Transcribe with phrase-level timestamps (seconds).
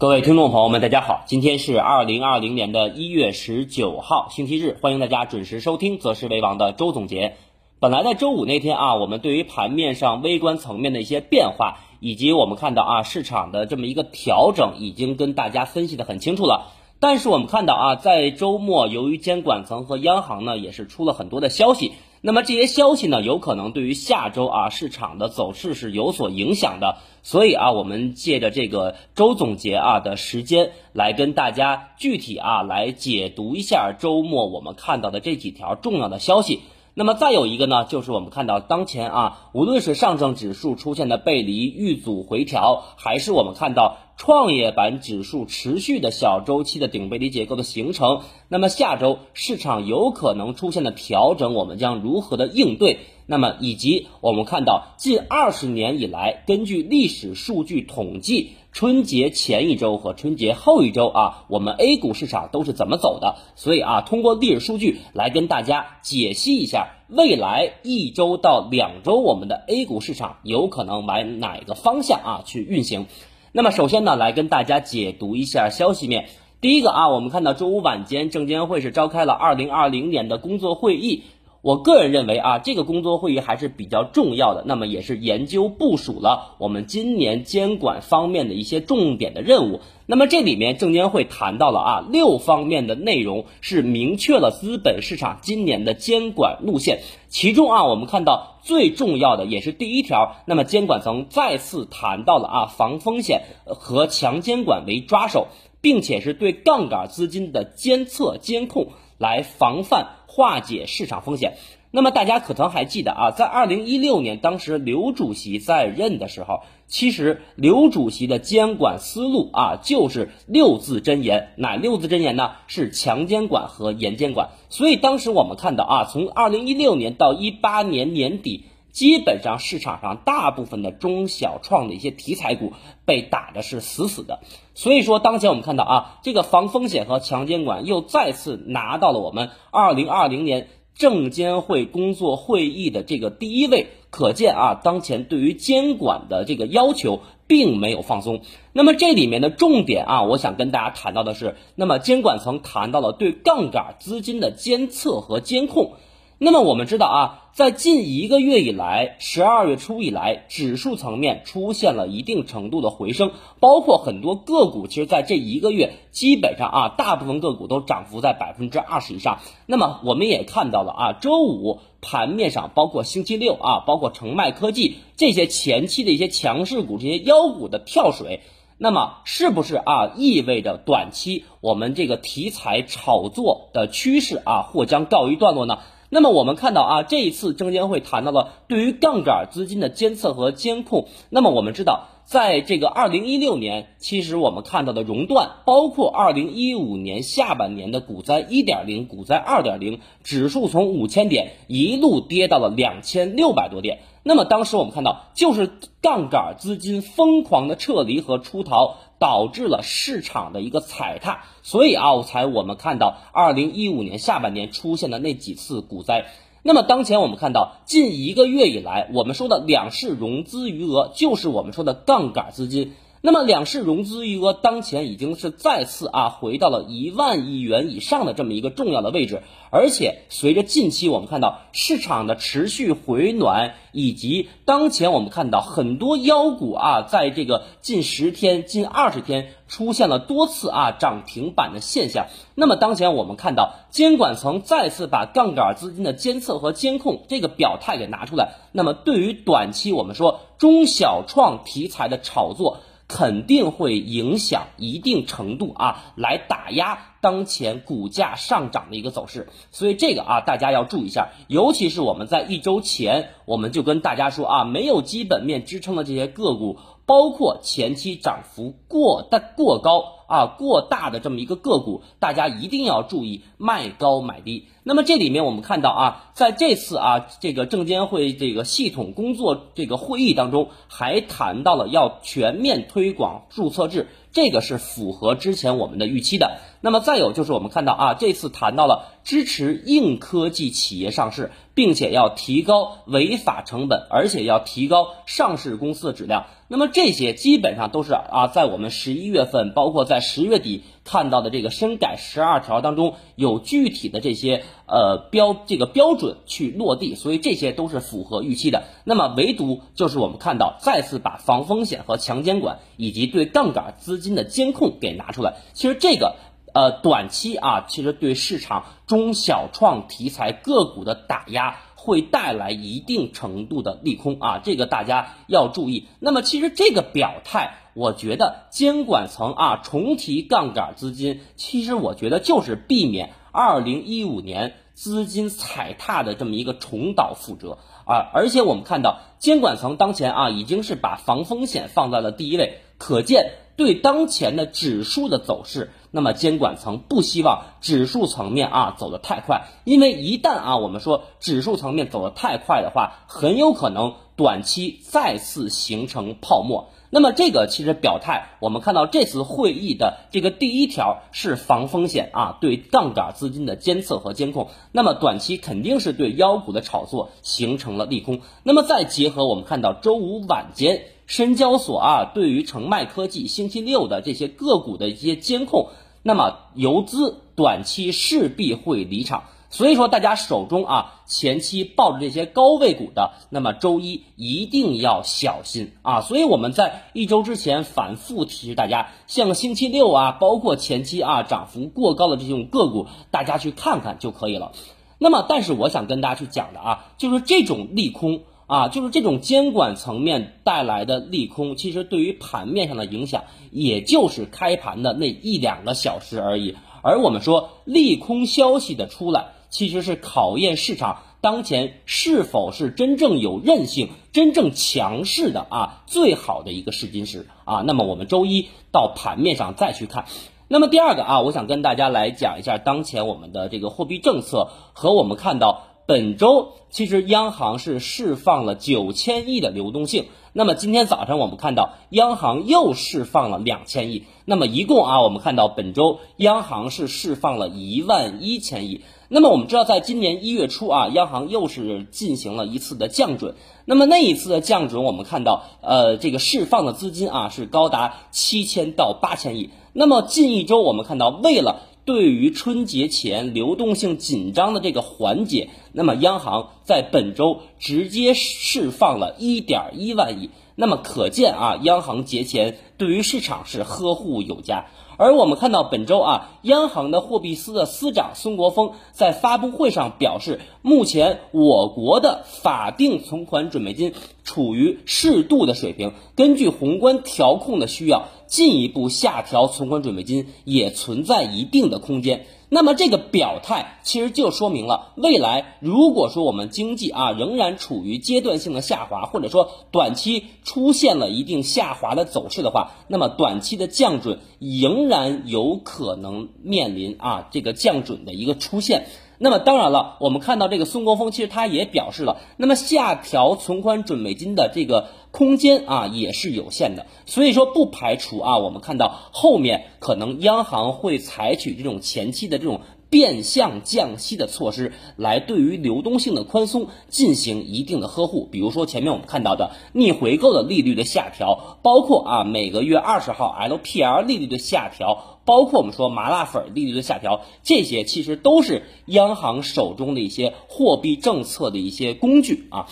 [0.00, 7.34] 各位听众朋友们，大家好，今天是二零二零年的一月十九号，星期日，欢迎大家准时收听则是为王的周总结。
[7.80, 16.68] 本来在周五那天啊，我们对于盘面上微观层面的一些变化，以及我们看到啊市场的这么一个调整，已经跟大家分析的很清楚了。
[17.00, 21.94] 但是我们看到啊，在周末由于监管层和央行呢，也是出了很多的消息。
[22.20, 26.96] 那么这些消息呢，有可能对于下周啊市场的走势是有所影响的。
[27.22, 36.60] 所以啊，我们借着这个周总结啊的时间，来跟大家具体啊来解读一下周末我们看到的这几条重要的消息。
[36.94, 43.98] 那么再有一个呢，就是我们看到当前啊，无论是上证指数出现的背离、遇阻回调，还是我们看到。
[44.18, 52.98] 创业板指数持续的小周期的顶背离结构的形成，那么下周市场有可能出现的调整，我们将如何的应对？
[53.26, 63.36] 那么以及我们看到近二十年以来，根据历史数据统计，春节前一周和春节后一周啊，我们 A 股市场都是怎么走的？
[63.54, 73.06] 所以啊，通过历史数据来跟大家解析一下未来一周到两周我们的 A 股市场有可能往哪个方向啊去运行？
[73.52, 76.26] 那么首先呢，来跟大家解读一下消息面。
[76.60, 81.22] 第一个啊，我们看到周五晚间，证监会是召开了二零二零年的工作会议。
[81.60, 89.80] 我个人认为啊，这个工作会议还是比较重要的，那么也是研究部署了我们今年监管方面的一些重点的任务。
[90.06, 97.00] 那么这里面证监会谈到了啊六方面的内容，是明确了资本市场今年的监管路线。
[97.28, 105.48] 其中啊，我们看到最重要的也是第一条，那么监管层再次谈到了啊防风险和强监管为抓手，
[105.80, 110.14] 并且是对杠杆资金的监测监控来防范。
[110.30, 111.54] 化解市场风险。
[111.90, 121.48] 那么大家可能还记得啊，在二零一六年，当时刘主席在任的时候，其实刘主席的监管思路啊，就是六字真言。
[121.56, 122.52] 哪六字真言呢？
[122.68, 124.50] 是强监管和严监管。
[124.68, 128.66] 所以当时我们看到啊，从二零一六年到一八年年底，
[128.98, 132.72] 基本上市场上大部分的中小创的一些题材股
[133.04, 134.40] 被打的是死死的。
[134.74, 140.66] 所以说，当前我们看到啊，这个防风险和强监管又再次拿到了我们二零二零年
[140.96, 143.86] 证监会工作会议的这个第一位。
[144.10, 148.40] 可见啊，当前对于监管的这个要求并没有放松。
[148.72, 155.92] 那么这里面的重点啊，我想跟大家谈到的是，那么监管层谈到了对杠杆资金的监测和监控。
[156.40, 169.40] 那么我们知道啊，在近一个月以来，十二月初以来，指数层面出现了一定程度的回升，包括很多个股，其实在这一个月基本上啊，大部分个股都涨幅在百分之二十以上。
[169.66, 178.42] 那么我们也看到了啊，周五盘面上，包括星期六啊，包括成迈科技这些前期的一些强势股、这些妖股的跳水，
[178.76, 185.80] 那么是不是啊，意味着短期我们这个题材炒作的趋势啊，或将告一段落呢？
[186.10, 191.08] 那么我们看到啊，这一次证监会谈到了对于杠杆资金的监测和监控。
[191.30, 192.08] 那么我们知道。
[192.28, 204.00] 在这个二零一六年，其实我们看到的熔断，包括二零一五年下半年的股灾一点零、股灾二点零，指数从五千点一路跌到了两千六百多点。
[204.24, 205.70] 那么当时我们看到，就是
[206.02, 216.26] 杠杆资金疯狂的撤离和出逃，导致了市场的一个踩踏，所以啊，才我们看到二零一五年下半年出现的那几次股灾。
[216.62, 222.94] 那么当前我们看到，近一个月以来，我们说的两市融资余额，就是我们说的杠杆资金。
[223.20, 242.26] 那么两市融资余额当前已经是再次啊回到了一万亿元以上的这么一个重要的位置，而且随着近期我们看到市场的持续回暖，以及当前我们看到很多妖股啊，在这个近十天、近二十天出现了多次啊涨停板的现象。
[242.54, 252.78] 那么当前我们看到监管层再次把杠杆资金的监测和监控这个表态给拿出来，那么对于短期我们说中小创题材的炒作。
[253.08, 259.48] 肯定会影响一定程度啊，来打压当前股价上涨的一个走势。
[259.72, 261.30] 所以这个啊，大家要注意一下。
[261.48, 274.68] 尤其是我们在一周前，我们就跟大家说啊，没有基本面支撑的这些个股，包括前期涨幅过但过高啊过大的这么一个个股，大家一定要注意卖高买低。
[274.84, 284.06] 那么这里面我们看到啊，在这次啊这个证监会这个系统工作这个会议当中，还谈到了要全面推广注册制。
[284.30, 286.58] 这个是符合之前我们的预期的。
[286.80, 296.46] 那么再有就是我们看到啊，这次谈到了支持硬科技企业上市，并且要提高违法成本，而且要提高上市公司的质量。
[296.70, 308.84] 那么这些基本上都是啊，在我们十一月份，包括在十月底看到的这个深改十二条当中，有具体的这些呃标这个标准去落地，所以这些都是符合预期的。
[309.04, 315.54] 那么唯独就是我们看到再次把防风险和强监管以及对杠杆资金的监控给拿出来。
[315.72, 316.36] 其实这个
[316.74, 321.76] 呃短期啊，其实对市场中小创题材个股的打压。
[322.08, 326.08] 会带来一定程度的利空啊，这个大家要注意。
[326.18, 337.76] 那么其实这个表态，我觉得监管层啊重提杠杆资金，其实我觉得就是避免二零一五年资金踩踏的这么一个重蹈覆辙
[338.06, 338.30] 啊。
[338.32, 345.92] 而且我们看到监管层当前啊已经是把防风险放在了第一位，可见对当前的指数的走势。
[346.10, 356.88] 那么监管层不希望指数层面啊走得太快，因为一旦啊我们说指数层面走得太快的话，很有可能短期再次形成泡沫。
[357.10, 364.68] 那么这个其实表态，我们看到这次会议的这个第一条是防风险啊，对杠杆资金的监测和监控。
[364.92, 368.40] 那么短期肯定是对妖股的炒作形成了利空。
[368.62, 371.02] 那么再结合我们看到周五晚间。
[371.28, 375.90] 深交所啊，对于成迈科技星期六的这些个股的一些监控，
[376.22, 386.22] 那么游资短期势必会离场，所以说大家手中啊前期抱着这些高位股的，那么周一一定要小心啊。
[386.22, 394.72] 所以我们在一周之前反复提示大家，像星期六啊，包括前期啊涨幅过高的这种个股，大家去看看就可以了。
[395.18, 398.40] 那么，但是我想跟大家去讲的啊，就是这种利空。
[398.68, 406.76] 啊，就是这种监管层面带来的利空，其实对于盘面上的影响，也就是开盘的那一两个小时而已。
[407.02, 417.82] 而我们说利空消息的出来，其实是考验市场当前是否是真正有韧性、真正强势的啊最好的一个试金石啊。
[417.86, 420.26] 那么我们周一到盘面上再去看。
[420.70, 425.84] 那么第二个啊，我想跟大家来讲一下当前我们的这个货币政策和我们看到。
[426.08, 430.24] 本周其实央行是释放了九千亿的流动性，
[430.54, 439.02] 那么今天早上我们看到央行又释放了两千亿，那么一共啊，我们看到本周央行是释放了一万一千亿。
[439.28, 443.54] 那么我们知道，在今年一月初啊，央行又是进行了一次的降准，
[443.84, 449.68] 那么那一次的降准，我们看到呃这个释放的资金啊是高达七千到八千亿。
[449.92, 464.86] 那么近一周我们看到，为了对于春节前流动性紧张的这个缓解，那么央行在本周直接释放了一点一万亿，那么可见啊，央行节前对于市场是呵护有加。
[465.18, 478.28] 而我们看到本周啊，央行的货币司的司长孙国峰在发布会上表示，目前我国的法定存款准备金处于适度的水平，根据宏观调控的需要。
[478.48, 482.46] 进一步下调存款准备金也存在一定的空间。
[482.70, 499.06] 那么这个表态其实就说明了，未来如果说我们经济啊仍然处于阶段性的下滑，或者说短期出现了一定下滑的走势的话，那么短期的降准仍然有可能面临啊这个降准的一个出现。
[499.40, 518.48] 那么当然了，我们看到这个孙国峰其实他也表示了，那么下调存款准备金的这个空间啊也是有限的，所以说不排除啊，我们看到后面可能央行会采取这种前期的这种变相降息的措施，来对于流动性的宽松进行一定的呵护。
[518.50, 525.38] 比如说前面我们看到的逆回购的利率的下调，包括啊每个月二十号 LPR 利率的下调。
[525.44, 532.88] 包括我们说麻辣粉利率的下调，这些其实都是央行手中的一些货币政策的一些工具啊。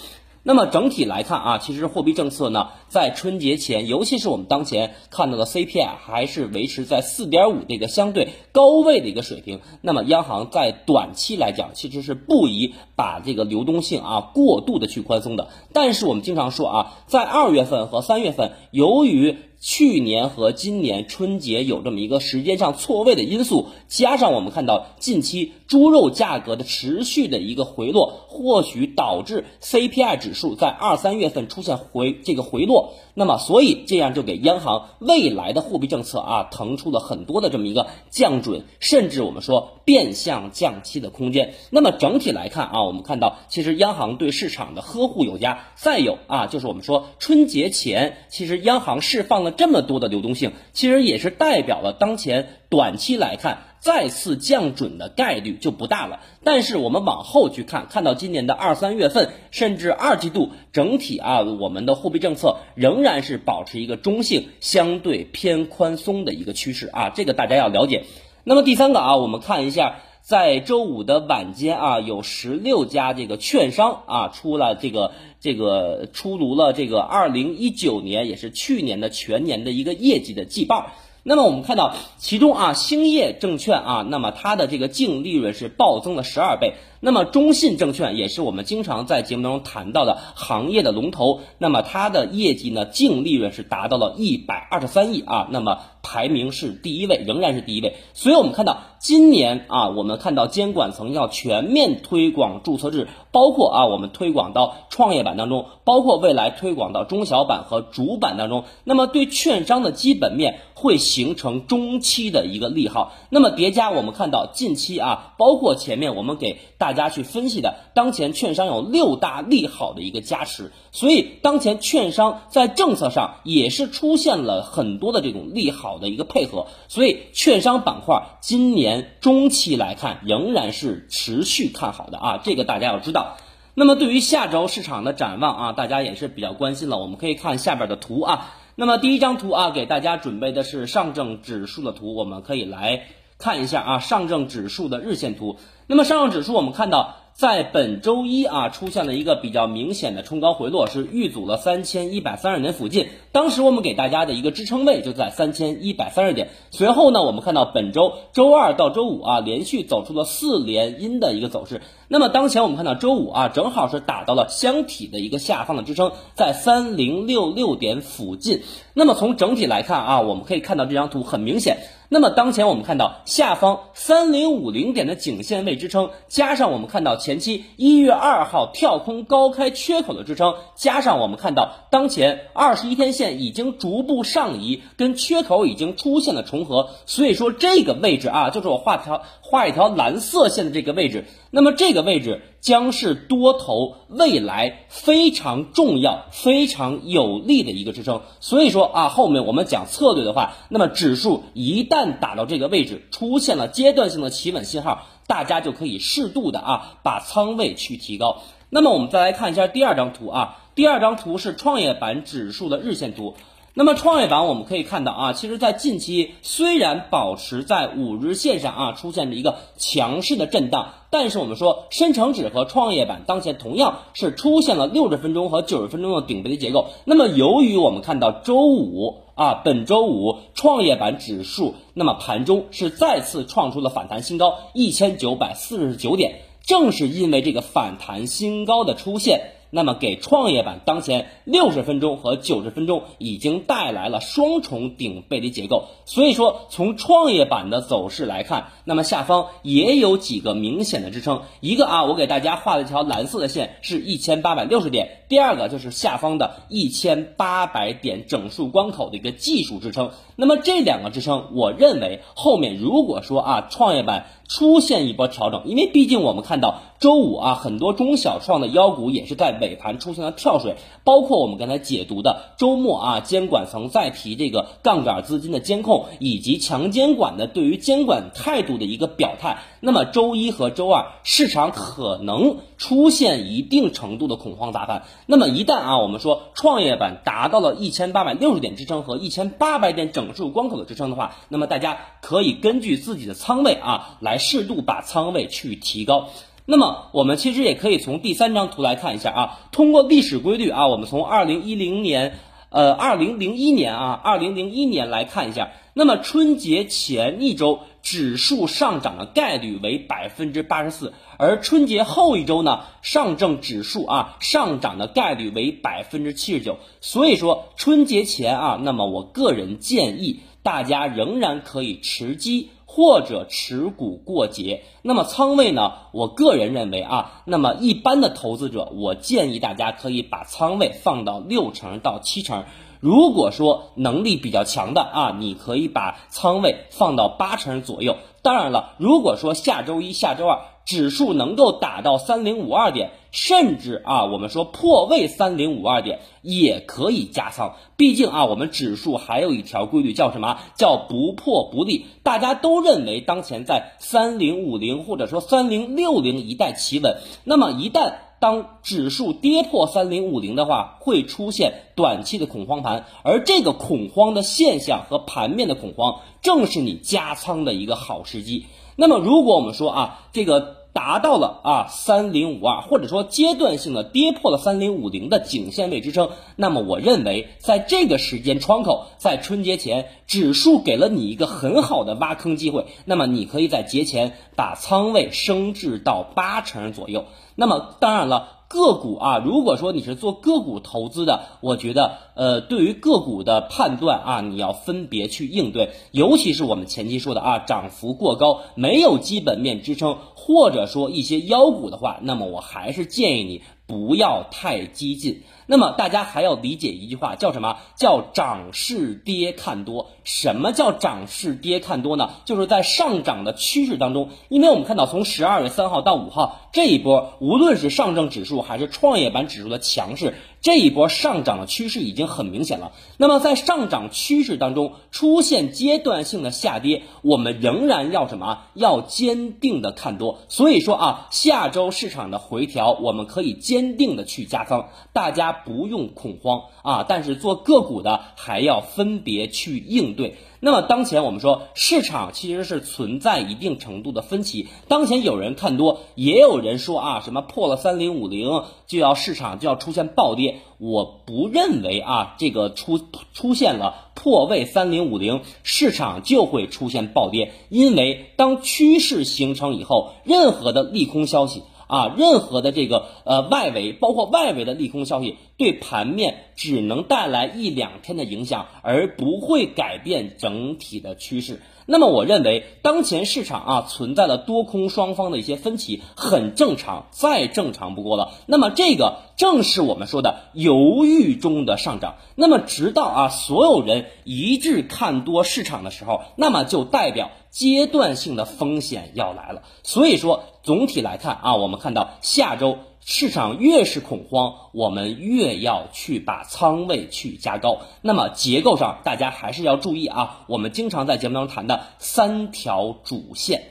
[0.48, 9.58] 那么整体来看啊，其实货币政策呢，在春节前，尤其是我们当前看到的 CPI 还是维持在四点五这个相对高位的一个水平。
[9.80, 15.48] 那么央行在短期来讲，其实是不宜把这个流动性啊过度的去宽松的。
[15.72, 32.94] 但是我们经常说啊，在二月份和三月份，由于去年和今年春节有这么一个时间上错位的因素，加上我们看到近期猪肉价格的持续的一个回落，或许导致 CPI 指数在二三月份出现回这个回落。
[33.14, 41.54] 那么，所以这样就给央行未来的货币政策啊腾出了很多的这么一个降准，甚至我们说变相降息的空间。
[41.70, 45.64] 那么整体来看啊，我们看到其实央行对市场的呵护有加。
[45.76, 53.62] 再有啊，就是我们说春节前，其实央行释放了这么多的流动性，其实也是代表了当前短期来看。
[53.86, 68.06] 再次降准的概率就不大了，但是我们往后去看，看到今年的二三月份，甚至二季度，整体啊，我们的货币政策仍然是保持一个中性、相对偏宽松的一个趋势啊，这个大家要了解。
[68.42, 80.90] 那么第三个啊，我们看一下，在周五的晚间啊，有十六家这个券商啊出了这个这个出炉了这个二零一九年，也是去年的全年的一个业绩的季报。
[81.28, 86.74] 那么我们看到，其中啊，兴业证券啊，那么它的这个净利润是暴增了十二倍。
[87.00, 97.96] 那么中信证券也是我们经常在节目当中谈到的行业的龙头，那么它的业绩呢，净利润是达到了一百二十三亿啊，那么排名是第一位，仍然是第一位。
[98.14, 113.12] 所以我们看到今年啊，我们看到监管层要全面推广注册制，包括啊，我们推广到创业板当中，包括未来推广到中小板和主板当中，那么对券商的基本面会形成中期的一个利好。
[113.30, 133.36] 那么叠加我们看到近期啊，包括前面我们给大大家去分析的，当前券商有六大利好的一个加持，所以当前券商在政策上也是出现了很多的这种利好的一个配合，所以券商板块今年中期来看仍然是持续看好的啊，这个大家要知道。
[133.74, 138.54] 那么对于下周市场的展望啊，大家也是比较关心了，我们可以看下边的图啊。
[138.74, 143.06] 那么第一张图啊，给大家准备的是上证指数的图，我们可以来
[143.38, 145.56] 看一下啊，上证指数的日线图。
[145.88, 153.06] 那么上证指数，我们看到在本周一啊出现了一个比较明显的冲高回落，是遇阻了三千一百三十点附近。
[153.30, 156.48] 当时我们给大家的一个支撑位就在三千一百三十点。
[156.72, 161.82] 随后呢，我们看到本周周二到周五啊连续走出了四连阴的一个走势。
[162.08, 168.62] 那么当前我们看到周五啊正好是打到了箱体的一个下方的支撑，在三零六六点附近。
[168.92, 171.76] 那么从整体来看啊，我们可以看到这张图很明显。
[172.08, 191.24] 那么当前我们看到下方三零五零点的颈线位支撑，加上我们看到前期一月二号跳空高开缺口的支撑，加上我们看到当前二十一天线已经逐步上移，跟缺口已经出现了重合，所以说这个位置啊，就是我画条画一条蓝色线的这个位置。
[191.50, 198.22] 那么这个位置将是多头未来非常重要、非常有利的一个支撑。
[198.40, 208.42] 所以说啊，后面我们讲策略的话，那么指数一旦打到这个位置，出现了阶段性的企稳信号，大家就可以适度的啊把仓位去提高。
[208.68, 213.34] 那么我们再来看一下第二张图啊，第二张图是创业板指数的日线图。
[213.78, 226.86] 那么创业板我们可以看到啊，其实，在近期虽然保持在五日线上啊，出现了一个强势的震荡，但是我们说深成指和创业板当前同样是出现了六十分钟和九十分钟的顶背离结构。
[227.04, 239.50] 那么由于我们看到周五啊，本周五创业板指数那么盘中是再次创出了反弹新高一千九百四十九点，正是因为这个反弹新高的出现。
[239.70, 251.42] 那么给创业板当前六十分钟和九十分钟已经带来了双重顶背离结构，所以说从创业板的走势来看，那么下方也有几个明显的支撑。
[251.60, 260.10] 一个啊，我给大家画了一条蓝色的线，是一千八百六十点；第二个就是下方的一千八百点整数关口的一个技术支撑。
[260.36, 264.26] 那么这两个支撑，我认为后面如果说啊，创业板。
[264.48, 279.58] 出现一波调整，因为毕竟我们看到周五啊，很多中小创的妖股也是在尾盘出现了跳水，包括我们刚才解读的周末啊，监管层再提这个杠杆资金的监控以及强监管的对于监管态度的一个表态。
[279.80, 285.02] 那么周一和周二市场可能出现一定程度的恐慌砸盘。
[285.26, 294.35] 那么一旦啊，我们说创业板达到了一千八百六十点支撑和一千八百点整数关口的支撑的话，那么大家可以根据自己的仓位啊来。
[294.38, 296.28] 适度把仓位去提高，
[296.64, 302.38] 那么我们其实也可以从第三张图来看一下啊，通过历史规律啊，我们从二零一零年，
[302.70, 322.70] 呃，二零零一年啊，二零零一年来看一下，那么春节前一周指数上涨的概率为百分之八十四，而春节后一周呢，上证指数啊上涨的概率为百分之七十九，所以说春节前啊，那么我个人建议大家仍然可以持机。
[322.86, 324.84] 或者持股过节。
[325.02, 325.92] 那么仓位呢？
[326.12, 332.64] 我个人认为啊，那么一般的投资者，我建议大家可以把仓位放到六成到七成。
[333.00, 338.16] 如果说能力比较强的啊，你可以把仓位放到八成左右。
[338.42, 347.74] 当然了，如果说下周一下周二指数能够打到三零五二点，甚至啊，我们说破位三零五二点也可以加仓。
[347.94, 350.58] 毕竟啊，我们指数还有一条规律叫什么？
[350.74, 352.06] 叫不破不立。
[352.22, 368.64] 大家都认为当前在三零五零或者说三零六零一带企稳，那么一旦当指数跌破三零五零的话，会出现短期的恐慌盘，而这个恐慌的现象和盘面的恐慌，正是你加仓的一个好时机。
[368.98, 387.26] 那么，如果我们说啊，这个达到了啊三零五二，或者说阶段性的跌破了三零五零的颈线位支撑，那么我认为在这个时间窗口，在春节前，指数给了你一个很好的挖坑机会，那么你可以在节前把仓位升至到八成左右。
[387.56, 405.42] 那么当然了，个股啊，如果说你是做个股投资的，我觉得呃，对于个股的判断啊，你要分别去应对，尤其是我们前期说的啊，涨幅过高，没有基本面支撑，或者说一些妖股的话，那么我还是建议你不要太激进。
[405.66, 407.78] 那么大家还要理解一句话，叫什么？
[407.96, 410.10] 叫涨势跌看多。
[410.22, 412.30] 什么叫涨势跌看多呢？
[412.44, 420.34] 就是在上涨的趋势当中，因为我们看到从十二月三号到五号这一波，无论是上证指数还是创业板指数的强势。
[420.60, 422.92] 这一波上涨的趋势已经很明显了。
[423.18, 428.64] 那么在上涨趋势当中出现阶段性的下跌，我们仍然要什么？
[428.74, 430.40] 要坚定的看多。
[430.48, 437.04] 所以说啊，下周市场的回调，我们可以坚定的去加仓，大家不用恐慌啊。
[437.08, 440.36] 但是做个股的还要分别去应对。
[440.60, 444.68] 那么当前我们说市场其实是存在一定程度的分歧。
[444.88, 450.58] 当前有人看多，也有人说啊，什么破了三零五零就要市场就要出现暴跌。
[450.78, 453.00] 我不认为啊，这个出
[453.32, 457.52] 出现了破位三零五零，市场就会出现暴跌。
[457.68, 461.62] 因为当趋势形成以后，任何的利空消息。
[461.86, 471.60] 啊，任何的这个呃外围，包括外围的利空消息，对盘面只能带来一两天的影响，而不会改变整体的趋势。
[471.86, 478.32] 那么我认为，当前市场啊存在了多空双方的一些分歧，很正常，再正常不过了。
[478.46, 482.16] 那么这个正是我们说的犹豫中的上涨。
[482.34, 489.62] 那么直到啊所有人一致看多市场的时候，那么就代表阶段性的风险要来了。
[489.82, 492.78] 所以说，总体来看啊，我们看到下周。
[493.08, 497.82] 市场越是恐慌，我们越要去把仓位去加高。
[498.02, 500.44] 那么结构上，大家还是要注意啊。
[500.48, 503.68] 我们经常在节目当中谈的三条主线，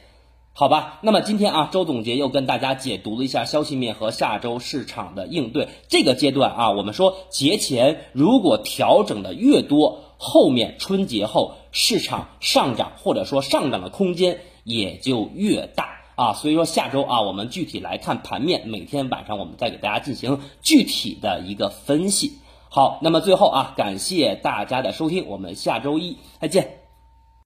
[0.54, 1.00] 好吧？
[1.02, 5.68] 那么今天啊，周总结又跟大家解读了一下消息面和下周市场的应对。
[5.90, 16.05] 这个阶段啊，我们说节前如果调整的越多，后面春节后市场上涨或者说上涨的空间也就越大。
[16.16, 22.40] 啊，所以说下周啊，我们具体来看盘面，每天晚上我们再给大家进行具体的一个分析。
[22.70, 26.85] 好，那么最后啊，感谢大家的收听，我们下周一再见。